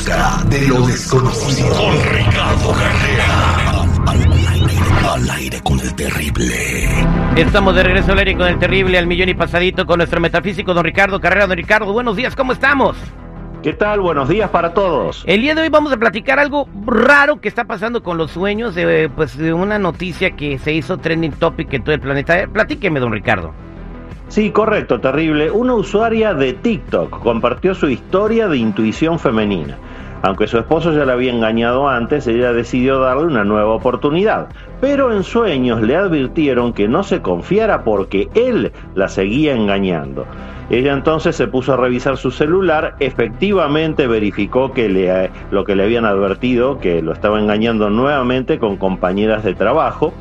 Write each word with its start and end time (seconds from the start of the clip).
busca 0.00 0.42
de 0.48 0.66
lo 0.66 0.86
desconocido. 0.86 1.68
Con 1.76 1.92
Ricardo 1.92 2.72
Carrera. 2.72 3.84
Al, 5.12 5.30
aire, 5.30 5.60
con 5.62 5.78
el 5.80 5.94
terrible. 5.94 6.88
Estamos 7.36 7.74
de 7.74 7.82
regreso 7.82 8.12
al 8.12 8.18
aire 8.18 8.36
con 8.36 8.46
el 8.46 8.58
terrible 8.58 8.96
al 8.96 9.06
millón 9.06 9.28
y 9.28 9.34
pasadito 9.34 9.84
con 9.84 9.98
nuestro 9.98 10.20
metafísico 10.20 10.72
don 10.72 10.84
Ricardo 10.84 11.20
Carrera. 11.20 11.46
Don 11.46 11.56
Ricardo, 11.56 11.92
buenos 11.92 12.16
días, 12.16 12.34
¿cómo 12.34 12.52
estamos? 12.52 12.96
¿Qué 13.62 13.74
tal? 13.74 14.00
Buenos 14.00 14.28
días 14.28 14.48
para 14.48 14.72
todos. 14.72 15.22
El 15.26 15.42
día 15.42 15.54
de 15.54 15.62
hoy 15.62 15.68
vamos 15.68 15.92
a 15.92 15.98
platicar 15.98 16.38
algo 16.38 16.66
raro 16.86 17.40
que 17.40 17.48
está 17.48 17.64
pasando 17.64 18.02
con 18.02 18.16
los 18.16 18.30
sueños, 18.30 18.74
de, 18.74 19.10
pues 19.14 19.36
de 19.36 19.52
una 19.52 19.78
noticia 19.78 20.30
que 20.30 20.58
se 20.58 20.72
hizo 20.72 20.96
trending 20.96 21.32
topic 21.32 21.74
en 21.74 21.84
todo 21.84 21.94
el 21.94 22.00
planeta. 22.00 22.46
Platíqueme, 22.50 23.00
don 23.00 23.12
Ricardo. 23.12 23.52
Sí, 24.28 24.50
correcto, 24.52 25.00
terrible. 25.00 25.50
Una 25.50 25.74
usuaria 25.74 26.32
de 26.32 26.52
TikTok 26.52 27.18
compartió 27.18 27.74
su 27.74 27.88
historia 27.88 28.46
de 28.46 28.58
intuición 28.58 29.18
femenina. 29.18 29.76
Aunque 30.22 30.46
su 30.46 30.58
esposo 30.58 30.92
ya 30.92 31.04
la 31.04 31.14
había 31.14 31.32
engañado 31.32 31.88
antes, 31.88 32.26
ella 32.26 32.52
decidió 32.52 33.00
darle 33.00 33.24
una 33.24 33.44
nueva 33.44 33.74
oportunidad. 33.74 34.48
Pero 34.80 35.12
en 35.12 35.22
sueños 35.22 35.80
le 35.80 35.96
advirtieron 35.96 36.72
que 36.72 36.88
no 36.88 37.02
se 37.02 37.22
confiara 37.22 37.84
porque 37.84 38.28
él 38.34 38.72
la 38.94 39.08
seguía 39.08 39.54
engañando. 39.54 40.26
Ella 40.68 40.92
entonces 40.92 41.34
se 41.34 41.48
puso 41.48 41.72
a 41.72 41.76
revisar 41.76 42.16
su 42.16 42.30
celular, 42.30 42.94
efectivamente 43.00 44.06
verificó 44.06 44.72
que 44.72 44.88
le, 44.88 45.30
lo 45.50 45.64
que 45.64 45.74
le 45.74 45.82
habían 45.82 46.04
advertido, 46.04 46.78
que 46.78 47.02
lo 47.02 47.12
estaba 47.12 47.40
engañando 47.40 47.90
nuevamente 47.90 48.60
con 48.60 48.76
compañeras 48.76 49.42
de 49.42 49.54
trabajo 49.54 50.12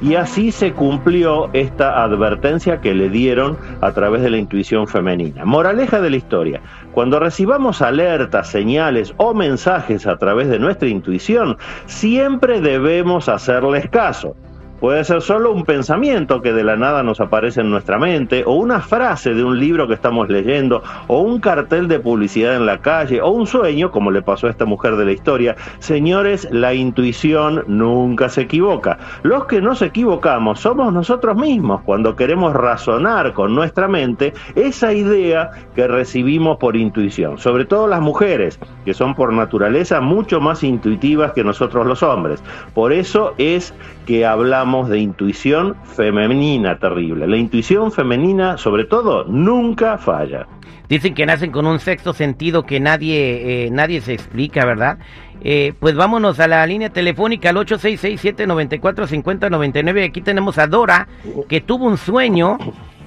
y 0.00 0.14
así 0.14 0.52
se 0.52 0.72
cumplió 0.72 1.50
esta 1.52 2.02
advertencia 2.02 2.80
que 2.80 2.94
le 2.94 3.08
dieron 3.08 3.56
a 3.80 3.92
través 3.92 4.22
de 4.22 4.30
la 4.30 4.38
intuición 4.38 4.86
femenina. 4.86 5.44
Moraleja 5.44 6.00
de 6.00 6.10
la 6.10 6.16
historia, 6.16 6.60
cuando 6.92 7.18
recibamos 7.18 7.82
alertas, 7.82 8.48
señales 8.48 9.14
o 9.16 9.34
mensajes 9.34 10.06
a 10.06 10.16
través 10.16 10.48
de 10.48 10.58
nuestra 10.58 10.88
intuición, 10.88 11.58
siempre 11.86 12.60
debemos 12.60 13.28
hacerles 13.28 13.88
caso. 13.88 14.36
Puede 14.80 15.02
ser 15.02 15.22
solo 15.22 15.50
un 15.50 15.64
pensamiento 15.64 16.40
que 16.40 16.52
de 16.52 16.62
la 16.62 16.76
nada 16.76 17.02
nos 17.02 17.20
aparece 17.20 17.62
en 17.62 17.70
nuestra 17.70 17.98
mente, 17.98 18.44
o 18.46 18.52
una 18.52 18.80
frase 18.80 19.34
de 19.34 19.42
un 19.42 19.58
libro 19.58 19.88
que 19.88 19.94
estamos 19.94 20.28
leyendo, 20.28 20.84
o 21.08 21.20
un 21.22 21.40
cartel 21.40 21.88
de 21.88 21.98
publicidad 21.98 22.54
en 22.54 22.64
la 22.64 22.78
calle, 22.78 23.20
o 23.20 23.30
un 23.30 23.48
sueño, 23.48 23.90
como 23.90 24.12
le 24.12 24.22
pasó 24.22 24.46
a 24.46 24.50
esta 24.50 24.66
mujer 24.66 24.94
de 24.94 25.04
la 25.04 25.10
historia. 25.10 25.56
Señores, 25.80 26.46
la 26.52 26.74
intuición 26.74 27.64
nunca 27.66 28.28
se 28.28 28.42
equivoca. 28.42 28.98
Los 29.24 29.46
que 29.46 29.60
nos 29.60 29.82
equivocamos 29.82 30.60
somos 30.60 30.92
nosotros 30.92 31.36
mismos 31.36 31.80
cuando 31.84 32.14
queremos 32.14 32.52
razonar 32.52 33.32
con 33.32 33.56
nuestra 33.56 33.88
mente 33.88 34.32
esa 34.54 34.92
idea 34.92 35.50
que 35.74 35.88
recibimos 35.88 36.58
por 36.58 36.76
intuición. 36.76 37.38
Sobre 37.38 37.64
todo 37.64 37.88
las 37.88 38.00
mujeres, 38.00 38.60
que 38.84 38.94
son 38.94 39.16
por 39.16 39.32
naturaleza 39.32 40.00
mucho 40.00 40.40
más 40.40 40.62
intuitivas 40.62 41.32
que 41.32 41.42
nosotros 41.42 41.84
los 41.84 42.04
hombres. 42.04 42.40
Por 42.74 42.92
eso 42.92 43.34
es 43.38 43.74
que 44.06 44.24
hablamos 44.24 44.67
de 44.68 44.98
intuición 44.98 45.76
femenina 45.84 46.78
terrible. 46.78 47.26
La 47.26 47.38
intuición 47.38 47.90
femenina, 47.90 48.58
sobre 48.58 48.84
todo, 48.84 49.24
nunca 49.24 49.96
falla. 49.96 50.46
Dicen 50.88 51.14
que 51.14 51.24
nacen 51.24 51.50
con 51.50 51.64
un 51.66 51.80
sexto 51.80 52.12
sentido 52.12 52.64
que 52.64 52.78
nadie, 52.78 53.64
eh, 53.66 53.70
nadie 53.70 54.02
se 54.02 54.12
explica, 54.12 54.66
¿verdad? 54.66 54.98
Eh, 55.40 55.72
pues 55.80 55.94
vámonos 55.94 56.38
a 56.40 56.48
la 56.48 56.66
línea 56.66 56.90
telefónica 56.90 57.48
al 57.50 57.56
8667-945099. 57.56 60.06
Aquí 60.06 60.20
tenemos 60.20 60.58
a 60.58 60.66
Dora, 60.66 61.08
que 61.48 61.62
tuvo 61.62 61.86
un 61.86 61.96
sueño 61.96 62.58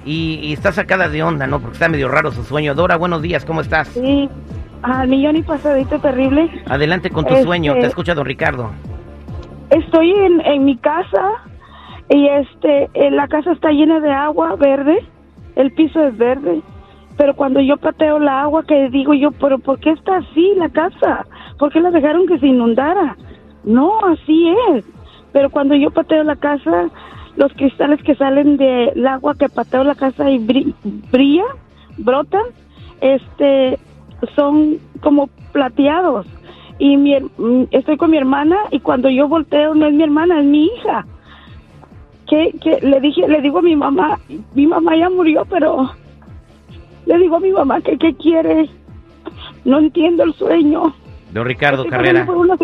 y, 0.04 0.52
está 0.52 0.72
sacada 0.72 1.08
de 1.08 1.22
onda, 1.22 1.46
¿no? 1.46 1.60
Porque 1.60 1.74
está 1.74 1.88
medio 1.88 2.08
raro 2.08 2.32
su 2.32 2.42
sueño. 2.42 2.74
Dora, 2.74 2.96
buenos 2.96 3.22
días, 3.22 3.44
¿cómo 3.44 3.60
estás? 3.60 3.86
Sí, 3.88 4.28
al 4.82 5.06
millón 5.06 5.36
y 5.36 5.42
pasadito 5.42 6.00
terrible. 6.00 6.50
Adelante 6.66 7.10
con 7.10 7.24
tu 7.24 7.36
sueño, 7.36 7.74
te 7.74 7.78
este, 7.78 7.90
escucha 7.90 8.14
don 8.14 8.26
Ricardo 8.26 8.72
estoy 9.72 10.10
en, 10.10 10.40
en 10.42 10.64
mi 10.64 10.76
casa 10.76 11.42
y 12.12 12.28
este 12.28 12.90
eh, 12.94 13.10
la 13.10 13.26
casa 13.26 13.52
está 13.52 13.70
llena 13.70 14.00
de 14.00 14.10
agua 14.10 14.54
verde, 14.56 14.98
el 15.56 15.72
piso 15.72 16.04
es 16.04 16.16
verde, 16.16 16.60
pero 17.16 17.34
cuando 17.34 17.60
yo 17.60 17.78
pateo 17.78 18.18
la 18.18 18.42
agua 18.42 18.64
que 18.64 18.90
digo 18.90 19.14
yo, 19.14 19.30
pero 19.32 19.58
¿por 19.58 19.80
qué 19.80 19.90
está 19.90 20.16
así 20.16 20.52
la 20.56 20.68
casa? 20.68 21.26
¿Por 21.58 21.72
qué 21.72 21.80
la 21.80 21.90
dejaron 21.90 22.26
que 22.26 22.38
se 22.38 22.46
inundara? 22.46 23.16
No, 23.64 24.04
así 24.04 24.54
es. 24.74 24.84
Pero 25.32 25.48
cuando 25.50 25.74
yo 25.74 25.90
pateo 25.90 26.22
la 26.24 26.36
casa, 26.36 26.90
los 27.36 27.52
cristales 27.54 28.02
que 28.02 28.14
salen 28.14 28.58
del 28.58 29.06
agua 29.06 29.34
que 29.34 29.48
pateo 29.48 29.82
la 29.82 29.94
casa 29.94 30.30
y 30.30 30.38
brilla, 30.38 31.44
brotan, 31.96 32.44
este 33.00 33.78
son 34.36 34.78
como 35.00 35.28
plateados 35.52 36.26
y 36.78 36.96
mi, 36.96 37.14
mm, 37.18 37.68
estoy 37.70 37.96
con 37.96 38.10
mi 38.10 38.18
hermana 38.18 38.56
y 38.70 38.80
cuando 38.80 39.08
yo 39.08 39.28
volteo 39.28 39.74
no 39.74 39.86
es 39.86 39.94
mi 39.94 40.02
hermana, 40.02 40.40
es 40.40 40.46
mi 40.46 40.66
hija. 40.66 41.06
Que, 42.32 42.78
le 42.80 42.98
dije, 43.00 43.28
le 43.28 43.42
digo 43.42 43.58
a 43.58 43.62
mi 43.62 43.76
mamá, 43.76 44.18
mi 44.54 44.66
mamá 44.66 44.96
ya 44.96 45.10
murió, 45.10 45.44
pero 45.44 45.90
le 47.04 47.18
digo 47.18 47.36
a 47.36 47.40
mi 47.40 47.52
mamá 47.52 47.82
que 47.82 47.98
qué 47.98 48.14
quiere. 48.14 48.70
No 49.66 49.78
entiendo 49.78 50.22
el 50.22 50.32
sueño. 50.32 50.94
Don 51.30 51.44
Ricardo 51.44 51.84
Carrera. 51.84 52.26
una, 52.32 52.56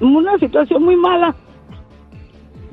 una 0.00 0.38
situación 0.38 0.84
muy 0.84 0.96
mala. 0.96 1.34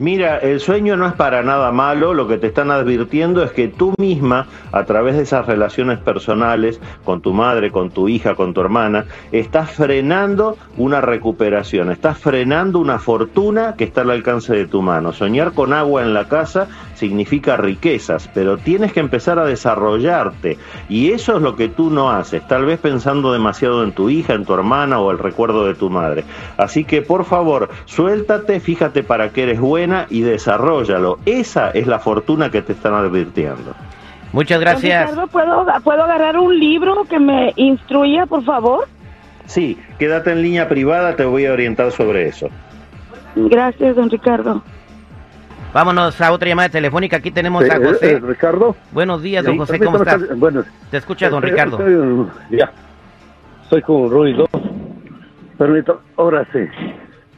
Mira, 0.01 0.39
el 0.39 0.59
sueño 0.59 0.97
no 0.97 1.05
es 1.05 1.13
para 1.13 1.43
nada 1.43 1.71
malo, 1.71 2.15
lo 2.15 2.27
que 2.27 2.39
te 2.39 2.47
están 2.47 2.71
advirtiendo 2.71 3.43
es 3.43 3.51
que 3.51 3.67
tú 3.67 3.93
misma, 3.99 4.47
a 4.71 4.83
través 4.85 5.15
de 5.15 5.21
esas 5.21 5.45
relaciones 5.45 5.99
personales, 5.99 6.81
con 7.05 7.21
tu 7.21 7.33
madre, 7.33 7.69
con 7.69 7.91
tu 7.91 8.09
hija, 8.09 8.33
con 8.33 8.55
tu 8.55 8.61
hermana, 8.61 9.05
estás 9.31 9.69
frenando 9.69 10.57
una 10.75 11.01
recuperación, 11.01 11.91
estás 11.91 12.17
frenando 12.17 12.79
una 12.79 12.97
fortuna 12.97 13.75
que 13.77 13.83
está 13.83 14.01
al 14.01 14.09
alcance 14.09 14.55
de 14.55 14.65
tu 14.65 14.81
mano. 14.81 15.13
Soñar 15.13 15.53
con 15.53 15.71
agua 15.71 16.01
en 16.01 16.15
la 16.15 16.27
casa 16.27 16.67
significa 16.95 17.55
riquezas, 17.55 18.27
pero 18.33 18.57
tienes 18.57 18.93
que 18.93 19.01
empezar 19.01 19.37
a 19.37 19.45
desarrollarte 19.45 20.57
y 20.89 21.11
eso 21.11 21.35
es 21.35 21.43
lo 21.43 21.55
que 21.55 21.67
tú 21.67 21.91
no 21.91 22.09
haces, 22.09 22.47
tal 22.47 22.65
vez 22.65 22.79
pensando 22.79 23.33
demasiado 23.33 23.83
en 23.83 23.91
tu 23.91 24.09
hija, 24.09 24.33
en 24.33 24.45
tu 24.45 24.53
hermana 24.55 24.99
o 24.99 25.11
el 25.11 25.19
recuerdo 25.19 25.67
de 25.67 25.75
tu 25.75 25.91
madre. 25.91 26.23
Así 26.57 26.85
que 26.85 27.03
por 27.03 27.23
favor, 27.25 27.69
suéltate, 27.85 28.59
fíjate 28.59 29.03
para 29.03 29.29
qué 29.29 29.43
eres 29.43 29.59
buena, 29.59 29.90
y 30.09 30.21
desarrollalo. 30.21 31.19
Esa 31.25 31.71
es 31.71 31.87
la 31.87 31.99
fortuna 31.99 32.49
que 32.49 32.61
te 32.61 32.73
están 32.73 32.93
advirtiendo. 32.93 33.73
Muchas 34.33 34.59
gracias. 34.59 35.11
¿puedo, 35.31 35.65
¿puedo 35.83 36.03
agarrar 36.03 36.37
un 36.37 36.57
libro 36.57 37.03
que 37.09 37.19
me 37.19 37.53
instruya, 37.55 38.25
por 38.25 38.43
favor? 38.43 38.87
Sí, 39.45 39.77
quédate 39.99 40.31
en 40.31 40.41
línea 40.41 40.69
privada, 40.69 41.15
te 41.15 41.25
voy 41.25 41.45
a 41.45 41.53
orientar 41.53 41.91
sobre 41.91 42.27
eso. 42.27 42.47
Gracias, 43.35 43.95
don 43.95 44.09
Ricardo. 44.09 44.63
Vámonos 45.73 46.19
a 46.19 46.31
otra 46.31 46.49
llamada 46.49 46.69
telefónica. 46.69 47.17
Aquí 47.17 47.31
tenemos 47.31 47.69
a 47.69 47.77
José. 47.77 48.13
Eh, 48.13 48.19
Ricardo. 48.19 48.75
Buenos 48.91 49.21
días, 49.21 49.43
don 49.45 49.57
José, 49.57 49.79
¿cómo 49.79 49.97
estás? 49.97 50.37
Bueno, 50.37 50.63
te 50.89 50.97
escucha, 50.97 51.29
don 51.29 51.43
eh, 51.43 51.47
Ricardo. 51.47 52.29
ya. 52.49 52.71
Soy 53.69 53.81
como 53.81 54.09
ruido. 54.09 54.47
Permito, 55.57 56.01
ahora 56.17 56.45
sí. 56.51 56.59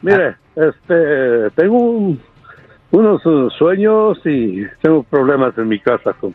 Mire, 0.02 0.28
ah. 0.28 0.36
este, 0.56 1.50
tengo 1.54 1.78
un, 1.78 2.20
unos 2.94 3.52
sueños 3.54 4.18
y 4.24 4.64
tengo 4.80 5.02
problemas 5.02 5.56
en 5.58 5.68
mi 5.68 5.80
casa 5.80 6.12
con, 6.12 6.34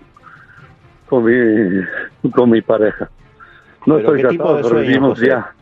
con, 1.07 1.23
mi, 1.23 1.85
con 2.31 2.50
mi 2.50 2.61
pareja. 2.61 3.09
No 3.85 3.97
estoy 3.97 4.21
casado, 4.21 4.59
pero 4.61 4.81
vivimos 4.81 5.19
ya. 5.21 5.53